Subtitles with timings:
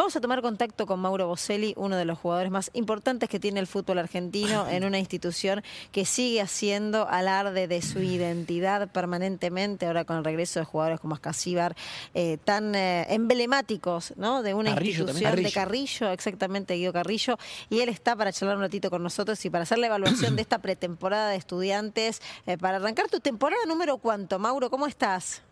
[0.00, 3.60] Vamos a tomar contacto con Mauro Boselli, uno de los jugadores más importantes que tiene
[3.60, 5.62] el fútbol argentino en una institución
[5.92, 11.16] que sigue haciendo alarde de su identidad permanentemente, ahora con el regreso de jugadores como
[11.16, 11.76] Ascasíbar,
[12.14, 14.42] eh, tan eh, emblemáticos ¿no?
[14.42, 17.36] de una institución de Carrillo, exactamente Guido Carrillo,
[17.68, 20.40] y él está para charlar un ratito con nosotros y para hacer la evaluación de
[20.50, 25.42] esta pretemporada de estudiantes, eh, para arrancar tu temporada número cuánto, Mauro, ¿cómo estás?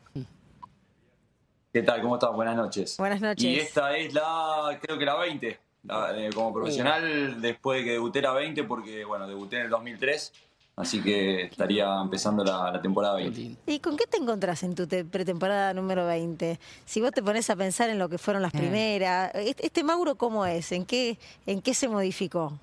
[1.73, 2.01] ¿Qué tal?
[2.01, 2.33] ¿Cómo estás?
[2.33, 2.97] Buenas noches.
[2.97, 3.45] Buenas noches.
[3.45, 8.23] Y esta es la, creo que la 20, eh, como profesional, después de que debuté
[8.23, 10.33] la 20, porque, bueno, debuté en el 2003,
[10.77, 13.57] así que estaría empezando la, temporada 20.
[13.67, 16.59] ¿Y con qué te encontrás en tu pretemporada número 20?
[16.87, 18.59] Si vos te pones a pensar en lo que fueron las eh.
[18.59, 20.73] primeras, ¿este, ¿este, Mauro cómo es?
[20.73, 22.59] ¿En qué, ¿En qué se modificó?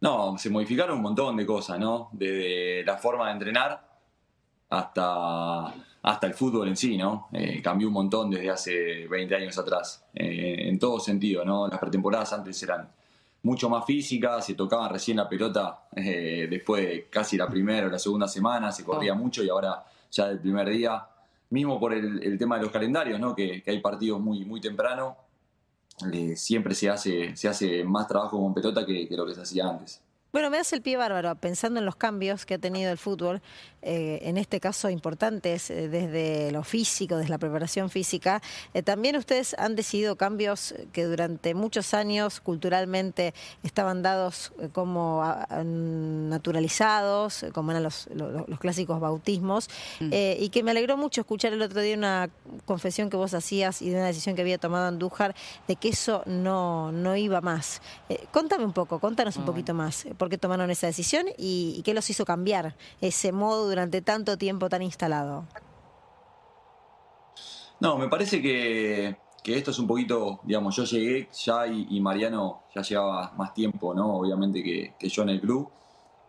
[0.00, 2.08] No, se modificaron un montón de cosas, ¿no?
[2.12, 3.84] Desde la forma de entrenar
[4.70, 7.28] hasta hasta el fútbol en sí, ¿no?
[7.32, 11.68] Eh, cambió un montón desde hace 20 años atrás, eh, en todo sentido, ¿no?
[11.68, 12.88] Las pretemporadas antes eran
[13.42, 17.90] mucho más físicas, se tocaban recién la pelota eh, después de casi la primera o
[17.90, 19.16] la segunda semana, se corría oh.
[19.16, 21.06] mucho y ahora ya del primer día,
[21.50, 23.34] mismo por el, tema de los calendarios, ¿no?
[23.34, 25.16] Que, hay partidos muy, muy temprano,
[26.34, 30.02] siempre se hace, se hace más trabajo con pelota que lo que se hacía antes.
[30.32, 33.42] Bueno, me das el pie bárbaro pensando en los cambios que ha tenido el fútbol,
[33.82, 38.40] eh, en este caso importantes eh, desde lo físico, desde la preparación física.
[38.72, 47.46] Eh, también ustedes han decidido cambios que durante muchos años culturalmente estaban dados como naturalizados,
[47.52, 48.08] como eran los,
[48.60, 50.10] clásicos bautismos, mm.
[50.12, 52.30] y que me alegró mucho escuchar el otro día una
[52.66, 55.34] confesión que vos hacías y de una decisión que había tomado Andújar
[55.66, 57.80] de que eso no, no iba más.
[58.30, 62.08] contame un poco, contanos un poquito más por qué tomaron esa decisión y, qué los
[62.10, 65.46] hizo cambiar ese modo durante tanto tiempo tan instalado.
[67.80, 72.82] No, me parece que, esto es un poquito, digamos, yo llegué ya y, Mariano ya
[72.82, 74.18] llevaba más tiempo, ¿no?
[74.18, 75.70] Obviamente que, yo en el club.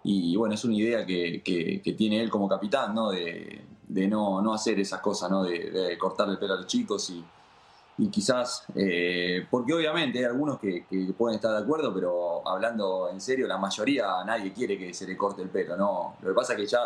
[0.04, 3.12] Y bueno, es una idea que, tiene él como capitán, ¿no?
[3.12, 3.62] De,
[4.08, 5.44] no, no, hacer esas cosas, ¿no?
[5.44, 7.22] De, de cortar el pelo a los chicos y,
[7.98, 10.86] y quizás, eh, porque obviamente hay algunos que,
[11.18, 15.16] pueden estar de acuerdo, pero hablando en serio, la mayoría nadie quiere que se le
[15.16, 16.16] corte el pelo, ¿no?
[16.22, 16.80] Lo que pasa es que ya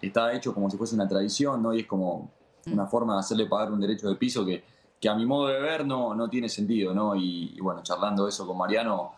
[0.00, 1.74] está hecho como si fuese una tradición, ¿no?
[1.74, 2.30] Y es como
[2.66, 4.62] una forma de hacerle pagar un derecho de piso que,
[5.00, 7.16] que a mi modo de ver no, no tiene sentido, ¿no?
[7.16, 9.14] y bueno, charlando eso con Mariano,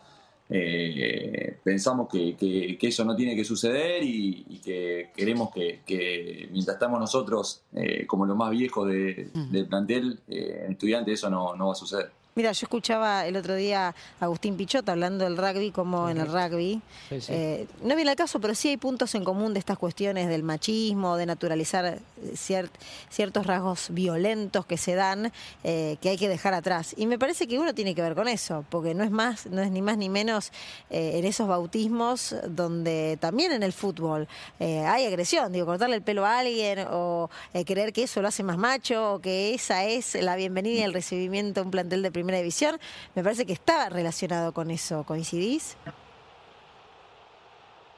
[0.50, 7.62] eh, pensamos que, eso no tiene que suceder y, que queremos que, mientras estamos nosotros
[7.74, 12.10] eh, como los más viejos del plantel, eh, estudiante, eso no va a suceder.
[12.36, 16.26] Mira, yo escuchaba el otro día a Agustín Pichot hablando del rugby como en el
[16.26, 16.82] rugby.
[17.12, 20.42] Eh, no viene al caso, pero sí hay puntos en común de estas cuestiones del
[20.42, 22.68] machismo, de naturalizar eh,
[23.08, 25.30] ciertos rasgos violentos que se dan,
[25.62, 26.92] eh, que hay que dejar atrás.
[26.96, 29.62] Y me parece que uno tiene que ver con eso, porque no es más, no
[29.62, 30.50] es ni más ni menos
[30.90, 34.26] en esos bautismos donde también en el fútbol
[34.58, 37.30] hay agresión, digo, cortarle el pelo a alguien o
[37.64, 40.92] creer que eso lo hace más macho o que esa es la bienvenida y el
[40.92, 42.78] recibimiento a un plantel de primera división,
[43.14, 45.04] me parece que está relacionado con eso.
[45.04, 45.76] ¿Coincidís?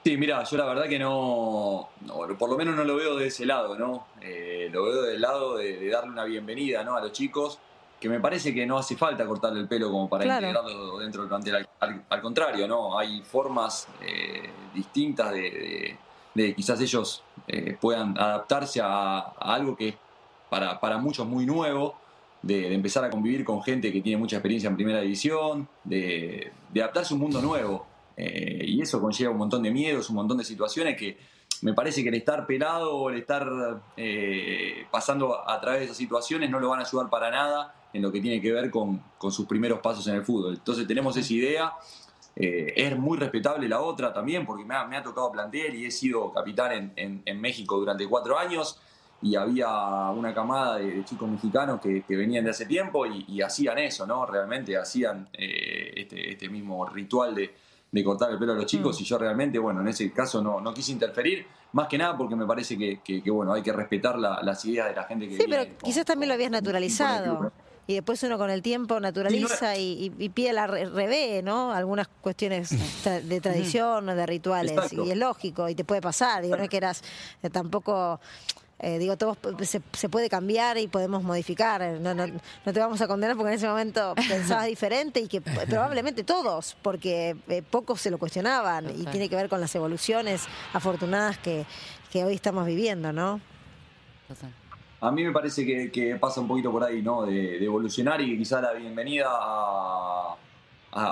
[0.05, 1.89] Sí, mira, yo la verdad que no,
[2.39, 4.07] por lo menos no lo veo de ese lado, ¿no?
[4.21, 6.97] Eh, lo veo del lado de, darle una bienvenida ¿no?
[6.97, 7.59] a los chicos,
[7.99, 11.29] que me parece que no hace falta cortarle el pelo como para integrarlo dentro del
[11.29, 11.67] plantel.
[11.81, 12.99] Al, contrario, ¿no?
[12.99, 15.97] Hay formas eh, distintas de,
[16.55, 19.95] quizás ellos eh, puedan adaptarse a, algo que es
[20.49, 21.97] para, para muchos muy nuevo
[22.43, 27.15] de, empezar a convivir con gente que tiene mucha experiencia en primera división, de, adaptarse
[27.15, 27.87] a un mundo nuevo.
[28.17, 31.19] Eh, y eso conlleva un montón de miedos, un montón de situaciones que
[31.63, 33.47] me parece que el estar pelado o el estar
[33.97, 38.03] eh, pasando a través de esas situaciones no lo van a ayudar para nada en
[38.03, 40.55] lo que tiene que ver con, sus primeros pasos en el fútbol.
[40.55, 41.73] Entonces tenemos esa idea.
[42.35, 46.33] Eh, es muy respetable la otra también, porque me ha, tocado plantear y he sido
[46.33, 48.79] capitán en México durante cuatro años
[49.23, 49.69] y había
[50.11, 54.27] una camada de, chicos mexicanos que, venían de hace tiempo y, hacían eso, ¿no?
[54.27, 57.55] Realmente hacían eh, este, este, mismo ritual de,
[58.05, 59.03] cortar el pelo a los chicos mm.
[59.03, 62.37] y yo realmente, bueno, en ese caso no, no quise interferir, más que nada porque
[62.37, 65.37] me parece que, bueno, hay que respetar las ideas de la gente que...
[65.37, 67.53] Sí, pero quizás también lo habías naturalizado.
[67.89, 71.73] Y después uno con el tiempo naturaliza y, pide la re, ¿no?
[71.73, 72.71] Algunas cuestiones
[73.29, 74.93] de tradición de rituales.
[74.93, 76.43] Y es lógico, y te puede pasar.
[76.43, 77.03] Digo, no es que eras
[77.43, 78.21] eh, tampoco
[78.79, 81.83] eh, digo, todo se, puede cambiar y podemos modificar.
[82.01, 85.41] No, no, no, te vamos a condenar porque en ese momento pensabas diferente y que
[85.41, 90.47] probablemente todos, porque eh, pocos se lo cuestionaban y tiene que ver con las evoluciones
[90.73, 91.65] afortunadas que,
[92.11, 93.41] que hoy estamos viviendo, ¿no?
[95.01, 97.25] a mí me parece que, pasa un poquito por ahí, ¿no?
[97.25, 100.37] De, evolucionar y que quizá la bienvenida a,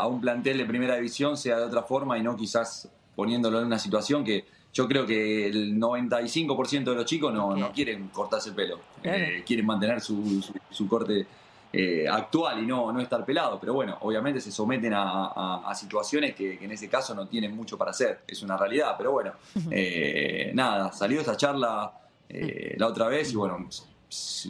[0.09, 3.79] un plantel de primera división sea de otra forma y no quizás poniéndolo en una
[3.79, 8.81] situación que yo creo que el 95% de los chicos no, quieren cortarse el pelo,
[9.05, 10.44] eh, quieren mantener su,
[10.88, 11.25] corte
[11.73, 13.61] eh, actual y no, no estar pelado.
[13.61, 17.93] Pero bueno, obviamente se someten a, situaciones que, en ese caso no tienen mucho para
[17.93, 18.97] hacer, es una realidad.
[18.99, 19.32] Pero bueno,
[19.71, 21.93] eh, nada, salió esa charla
[22.29, 23.69] la otra vez y bueno,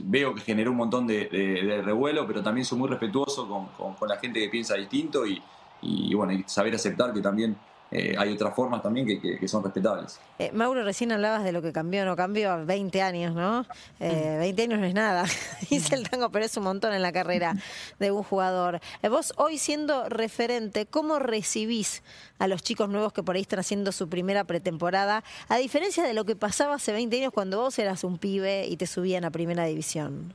[0.05, 3.47] veo que generó un montón de, revuelo, pero también soy muy respetuoso
[3.79, 5.43] con, la gente que piensa distinto y,
[5.82, 7.59] y bueno, y saber aceptar que también
[7.91, 10.19] eh, hay otras formas también que, son respetables.
[10.39, 13.67] Eh, Mauro, recién hablabas de lo que cambió o no cambió a 20 años, ¿no?
[14.01, 15.25] 20 eh, años no es nada,
[15.71, 17.55] dice el tango, pero es un montón en la carrera
[18.01, 18.81] de un jugador.
[19.09, 22.03] vos hoy siendo referente, ¿cómo recibís
[22.39, 25.23] a los chicos nuevos que por ahí están haciendo su primera pretemporada?
[25.49, 28.77] A diferencia de lo que pasaba hace 20 años cuando vos eras un pibe y
[28.77, 30.33] te subían a primera división.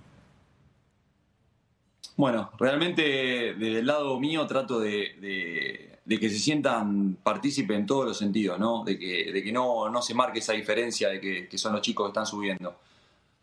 [2.16, 8.06] Bueno, realmente desde el lado mío trato de de que se sientan partícipes en todos
[8.06, 8.84] los sentidos, ¿no?
[8.84, 12.06] De que, de que no, no se marque esa diferencia de que, son los chicos
[12.06, 12.78] que están subiendo.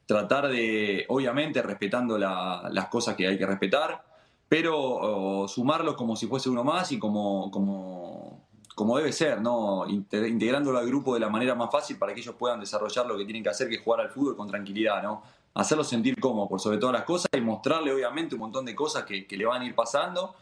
[0.04, 4.04] Tratar de, obviamente, respetando las cosas que hay que respetar,
[4.48, 9.86] pero sumarlos como si fuese uno más y como, como, como debe ser, ¿no?
[9.88, 13.24] Integrándolo al grupo de la manera más fácil para que ellos puedan desarrollar lo que
[13.24, 15.22] tienen que hacer, que es jugar al fútbol con tranquilidad, ¿no?
[15.54, 19.04] Hacerlos sentir cómodos por sobre todas las cosas y mostrarle, obviamente, un montón de cosas
[19.04, 20.34] que, que le van a ir pasando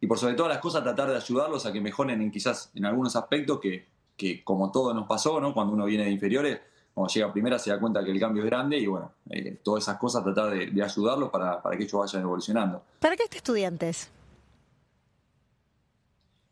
[0.00, 2.84] y por sobre todas las cosas tratar de ayudarlos a que mejoren en quizás en
[2.84, 3.86] algunos aspectos que,
[4.16, 5.54] que como todo nos pasó, ¿no?
[5.54, 6.60] Cuando uno viene de inferiores,
[6.92, 9.58] cuando llega a primera se da cuenta que el cambio es grande y bueno, eh,
[9.62, 12.82] todas esas cosas tratar de, ayudarlos para, para, que ellos vayan evolucionando.
[13.00, 14.10] ¿Para qué este estudiantes?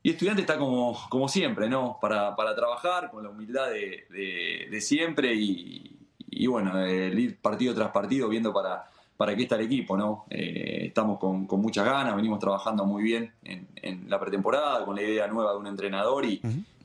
[0.03, 1.99] Y estudiante está como, como siempre, ¿no?
[2.01, 7.73] Para, para trabajar con la humildad de, de, siempre y, y bueno, el ir partido
[7.73, 10.25] tras partido viendo para, para qué está el equipo, ¿no?
[10.31, 15.27] Eh, estamos con, muchas ganas, venimos trabajando muy bien en, la pretemporada, con la idea
[15.29, 16.41] nueva de un entrenador y,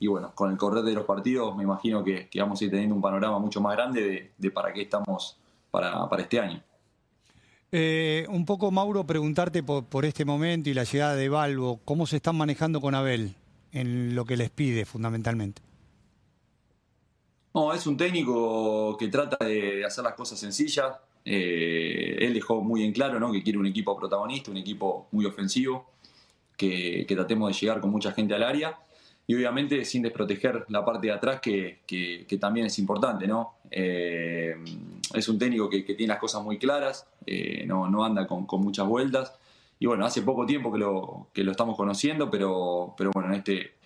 [0.07, 3.01] bueno, con el correr de los partidos me imagino que, vamos a ir teniendo un
[3.01, 5.37] panorama mucho más grande de, para qué estamos
[5.71, 6.61] para, este año.
[7.71, 12.17] Eh, un poco, Mauro, preguntarte por, este momento y la llegada de Balbo, ¿cómo se
[12.17, 13.35] están manejando con Abel
[13.71, 15.61] en lo que les pide fundamentalmente?
[17.53, 20.93] No, es un técnico que trata de hacer las cosas sencillas,
[21.29, 23.33] eh, él dejó muy en claro ¿no?
[23.33, 25.91] que quiere un equipo protagonista, un equipo muy ofensivo,
[26.55, 28.79] que, tratemos de llegar con mucha gente al área
[29.27, 31.79] y obviamente sin desproteger la parte de atrás que,
[32.39, 33.27] también es importante.
[33.27, 33.55] ¿no?
[33.69, 34.55] Eh,
[35.13, 39.33] es un técnico que, tiene las cosas muy claras, eh, no, anda con, muchas vueltas
[39.79, 43.77] y bueno, hace poco tiempo que lo, lo estamos conociendo, pero, pero bueno, en este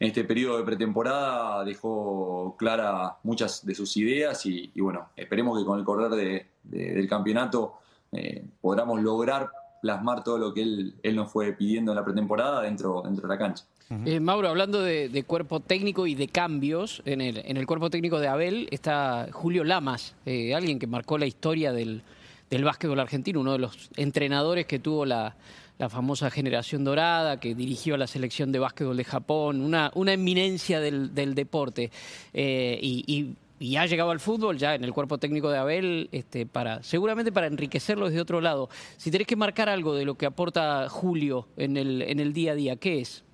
[0.00, 5.64] en este periodo de pretemporada dejó clara muchas de sus ideas y, bueno, esperemos que
[5.64, 7.74] con el correr del campeonato
[8.12, 9.48] eh, podamos lograr
[9.80, 13.38] plasmar todo lo que él, nos fue pidiendo en la pretemporada dentro, dentro de la
[13.38, 13.64] cancha.
[14.04, 18.18] Eh, Mauro, hablando de, cuerpo técnico y de cambios, en el, en el cuerpo técnico
[18.18, 22.02] de Abel está Julio Lamas, eh, alguien que marcó la historia del,
[22.50, 25.36] del básquetbol argentino, uno de los entrenadores que tuvo la,
[25.78, 30.12] la famosa generación dorada, que dirigió a la selección de básquetbol de Japón, una, una
[30.12, 31.90] eminencia del, deporte.
[32.34, 33.34] Eh, y,
[33.76, 37.46] ha llegado al fútbol ya en el cuerpo técnico de Abel, este, para, seguramente para
[37.46, 38.68] enriquecerlo desde otro lado.
[38.96, 42.52] Si tenés que marcar algo de lo que aporta Julio en el, en el día
[42.52, 43.24] a día, ¿qué es?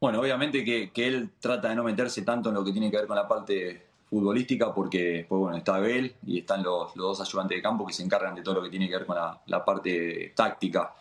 [0.00, 2.98] Bueno, obviamente que, que, él trata de no meterse tanto en lo que tiene que
[2.98, 7.58] ver con la parte futbolística porque pues bueno, está Abel y están los, dos ayudantes
[7.58, 10.32] de campo que se encargan de todo lo que tiene que ver con la, parte
[10.34, 10.94] táctica.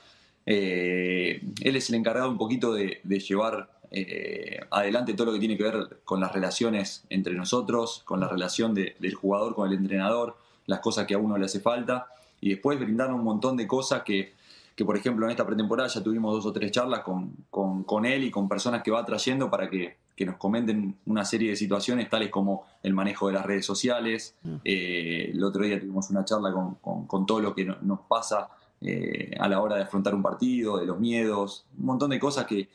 [0.46, 5.58] Eh, él es el encargado un poquito de, llevar eh, adelante todo lo que tiene
[5.58, 10.38] que ver con las relaciones entre nosotros, con la relación del jugador con el entrenador,
[10.66, 12.08] las cosas que a uno le hace falta
[12.42, 14.34] y después brindar un montón de cosas que,
[14.76, 18.24] que por ejemplo en esta pretemporada ya tuvimos dos o tres charlas con, con él
[18.26, 22.10] y con personas que va trayendo para que que nos comenten una serie de situaciones
[22.10, 24.36] tales como el manejo de las redes sociales.
[24.44, 24.56] Mm.
[24.64, 28.50] Eh, el otro día tuvimos una charla con, todo lo que nos pasa
[28.82, 32.46] eh, a la hora de afrontar un partido, de los miedos, un montón de cosas
[32.46, 32.70] que,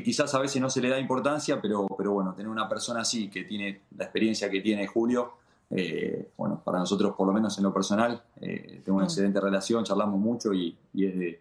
[0.00, 3.28] quizás a veces no se le da importancia, pero, pero bueno, tener una persona así
[3.28, 5.32] que tiene la experiencia que tiene Julio,
[5.70, 9.08] eh, bueno, para nosotros por lo menos en lo personal, tengo una mm.
[9.08, 11.40] excelente relación, charlamos mucho y es de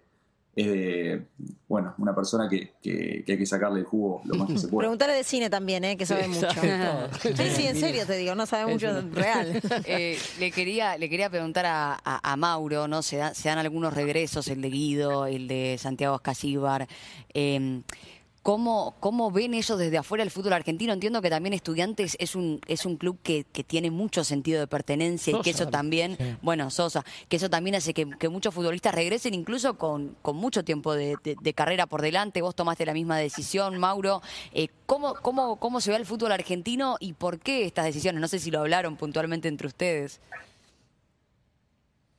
[0.53, 1.25] es de,
[1.69, 4.85] bueno, una persona que, que, hay que sacarle el jugo lo más que se puede.
[4.85, 5.95] Preguntarle de cine también, ¿eh?
[5.95, 6.47] que sabe mucho.
[7.21, 9.61] sí, sí, en serio te digo, no sabe mucho real.
[9.85, 13.01] Eh, le, quería, le quería preguntar a, a, Mauro, ¿no?
[13.01, 16.87] Se, dan algunos regresos, el de Guido, el de Santiago Escasíbar.
[17.33, 17.81] Eh,
[18.43, 20.93] ¿Cómo, ¿Cómo ven ellos desde afuera el fútbol argentino?
[20.93, 24.65] Entiendo que también Estudiantes es un, es un club que, que tiene mucho sentido de
[24.65, 29.35] pertenencia y que eso también, bueno, Sosa, que eso también hace que, muchos futbolistas regresen
[29.35, 31.17] incluso con, con mucho tiempo de,
[31.53, 32.41] carrera por delante.
[32.41, 34.23] Vos tomaste la misma decisión, Mauro.
[34.53, 38.21] Eh, ¿cómo, cómo, ¿Cómo se ve el fútbol argentino y por qué estas decisiones?
[38.21, 40.19] No sé si lo hablaron puntualmente entre ustedes.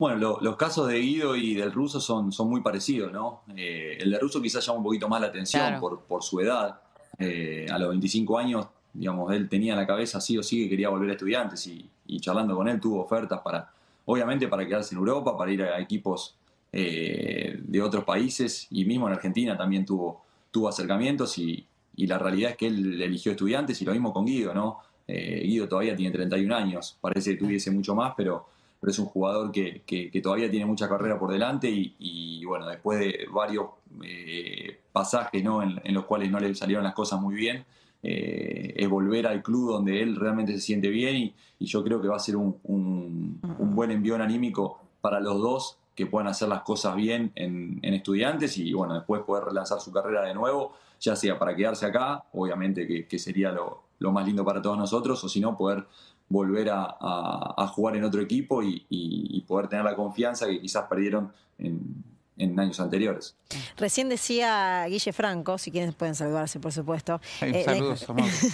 [0.03, 3.43] Bueno, los casos de Guido y del ruso son, son muy parecidos, ¿no?
[3.55, 6.81] Eh, el de ruso quizás llama un poquito más la atención por, por su edad.
[7.21, 10.71] Eh, a los 25 años, digamos, él tenía en la cabeza sí o sí que
[10.71, 13.71] quería volver a estudiantes y, charlando con él tuvo ofertas para,
[14.07, 16.35] obviamente, para quedarse en Europa, para ir a equipos
[16.73, 22.19] eh, de otros países y mismo en Argentina también tuvo, tuvo acercamientos y, y la
[22.19, 24.81] realidad es que él eligió estudiantes y lo mismo con Guido, ¿no?
[25.07, 28.47] Guido todavía tiene 31 años, parece que tuviese mucho más, pero
[28.83, 32.99] pero es un jugador que, que, todavía tiene mucha carrera por delante y, bueno, después
[32.99, 33.67] de varios
[34.03, 35.63] eh, pasajes ¿no?
[35.63, 37.65] en, los cuales no le salieron las cosas muy bien,
[38.03, 42.09] eh, es volver al club donde él realmente se siente bien y, yo creo que
[42.09, 43.41] va a ser un, un,
[43.77, 48.73] buen envión anímico para los dos que puedan hacer las cosas bien en, estudiantes y
[48.73, 53.07] bueno, después poder relanzar su carrera de nuevo, ya sea para quedarse acá, obviamente que,
[53.07, 55.87] que sería lo, lo, más lindo para todos nosotros, o si no, poder
[56.33, 62.59] volver a, jugar en otro equipo y, poder tener la confianza que quizás perdieron en,
[62.59, 63.37] años anteriores.
[63.77, 67.21] Recién decía Guille Franco, si quieren pueden saludarse, por supuesto.
[67.41, 68.05] Eh, saludos,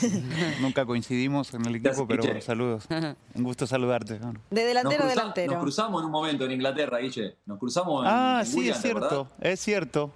[0.60, 2.86] Nunca coincidimos en el equipo, pero saludos.
[3.34, 4.20] Un gusto saludarte.
[4.50, 5.52] De delantero a delantero.
[5.52, 7.36] Nos cruzamos en un momento en Inglaterra, Guille.
[7.46, 10.12] Nos cruzamos en Ah, sí, es cierto, es cierto.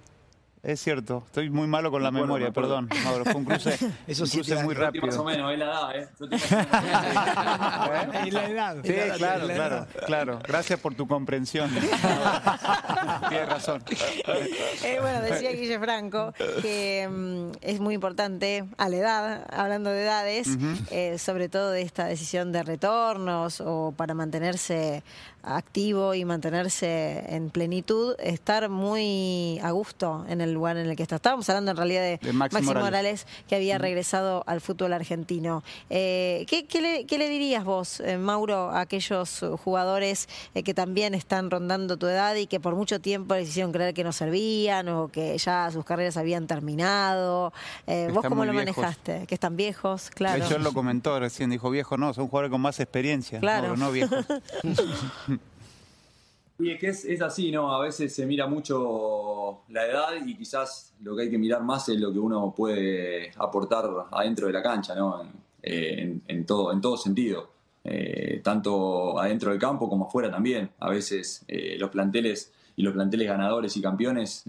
[0.63, 2.87] Es cierto, estoy muy malo con la memoria, perdón.
[3.03, 3.77] Mauro, fue un cruce,
[4.07, 5.05] Eso sí, cruce muy rápido.
[5.05, 6.07] Más o menos, es la edad, ¿eh?
[8.27, 8.77] Y la edad.
[8.81, 10.39] Sí, claro, claro, claro.
[10.47, 11.69] Gracias por tu comprensión.
[13.29, 13.83] Tienes razón.
[14.85, 20.03] Eh, bueno, decía Guille Franco que mm, es muy importante a la edad, hablando de
[20.03, 20.47] edades,
[20.91, 25.03] eh, sobre todo de esta decisión de retornos o para mantenerse
[25.43, 31.03] activo y mantenerse en plenitud, estar muy a gusto en el lugar en el que
[31.03, 31.17] está.
[31.17, 33.27] Estábamos hablando en realidad de, Máximo, Morales.
[33.47, 35.63] que había regresado al fútbol argentino.
[35.89, 41.97] Eh, ¿qué, le, dirías vos, eh, Mauro, a aquellos jugadores eh, que también están rondando
[41.97, 45.37] tu edad y que por mucho tiempo les hicieron creer que no servían o que
[45.37, 47.53] ya sus carreras habían terminado?
[48.13, 49.25] ¿Vos cómo lo manejaste?
[49.27, 50.45] Que están viejos, claro.
[50.45, 53.75] Él lo comentó recién, dijo viejo, no, son jugadores con más experiencia, claro.
[53.75, 54.25] no viejos.
[56.59, 57.73] Y es que es, así, ¿no?
[57.73, 61.89] A veces se mira mucho la edad y quizás lo que hay que mirar más
[61.89, 65.21] es lo que uno puede aportar adentro de la cancha, ¿no?
[65.61, 67.49] En, eh, todo, en todo sentido.
[67.83, 70.69] Eh, tanto adentro del campo como afuera también.
[70.79, 74.45] A veces eh, los planteles y los planteles ganadores y campeones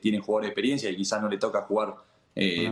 [0.00, 1.96] tienen jugadores de experiencia y quizás no le toca jugar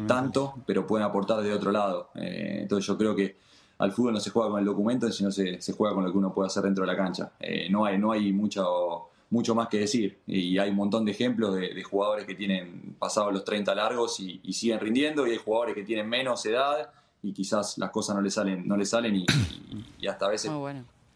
[0.07, 2.11] tanto, pero pueden aportar de otro lado.
[2.15, 3.37] entonces yo creo que
[3.79, 6.19] al fútbol no se juega con el documento, sino se, se juega con lo que
[6.19, 7.33] uno puede hacer dentro de la cancha.
[7.39, 10.19] Eh, no hay, no hay mucho, mucho más que decir.
[10.27, 14.53] Y hay un montón de ejemplos de, jugadores que tienen pasado los 30 largos y,
[14.53, 16.91] siguen rindiendo, y hay jugadores que tienen menos edad
[17.23, 20.51] y quizás las cosas no le salen, no le salen y, hasta a veces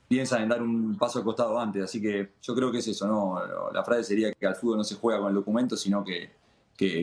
[0.09, 1.85] piensan en dar un paso al costado antes.
[1.85, 3.41] Así que yo creo que es eso, ¿no?
[3.73, 6.31] La frase sería que al fútbol no se juega con el documento, sino que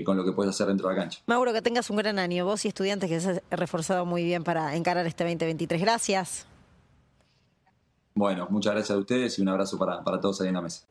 [0.04, 1.20] con lo que puedes hacer dentro de la cancha.
[1.26, 4.44] Mauro, que tengas un gran año, vos y estudiantes que se has reforzado muy bien
[4.44, 5.82] para encarar este 2023.
[5.82, 6.48] Gracias.
[8.16, 10.88] Bueno, muchas gracias a ustedes y un abrazo para, para todos ahí en la mesa.